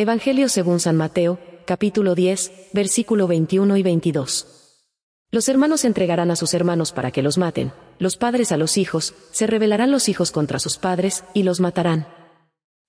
[0.00, 4.84] Evangelio según San Mateo, capítulo 10, versículo 21 y 22.
[5.32, 9.16] Los hermanos entregarán a sus hermanos para que los maten, los padres a los hijos,
[9.32, 12.06] se rebelarán los hijos contra sus padres, y los matarán.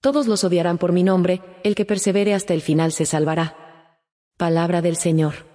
[0.02, 3.98] Todos los odiarán por mi nombre, el que persevere hasta el final se salvará.
[4.38, 5.48] Palabra del Señor.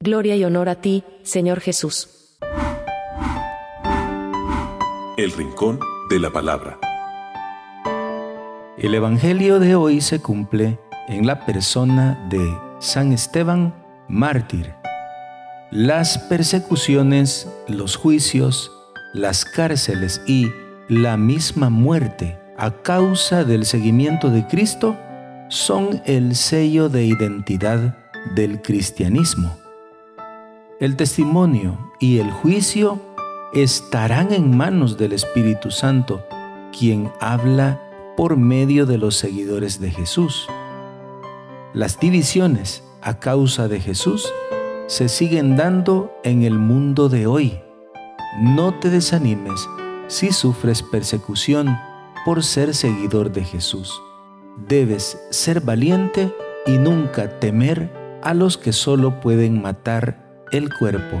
[0.00, 2.38] Gloria y honor a ti, Señor Jesús.
[5.18, 5.78] El Rincón
[6.08, 6.80] de la Palabra.
[8.80, 12.40] El Evangelio de hoy se cumple en la persona de
[12.78, 13.74] San Esteban,
[14.08, 14.72] mártir.
[15.70, 18.72] Las persecuciones, los juicios,
[19.12, 20.46] las cárceles y
[20.88, 24.96] la misma muerte a causa del seguimiento de Cristo
[25.50, 27.98] son el sello de identidad
[28.34, 29.58] del cristianismo.
[30.80, 32.98] El testimonio y el juicio
[33.52, 36.24] estarán en manos del Espíritu Santo,
[36.72, 37.78] quien habla
[38.16, 40.48] por medio de los seguidores de Jesús.
[41.72, 44.30] Las divisiones a causa de Jesús
[44.86, 47.60] se siguen dando en el mundo de hoy.
[48.40, 49.68] No te desanimes
[50.08, 51.78] si sufres persecución
[52.24, 54.02] por ser seguidor de Jesús.
[54.68, 56.34] Debes ser valiente
[56.66, 61.20] y nunca temer a los que solo pueden matar el cuerpo.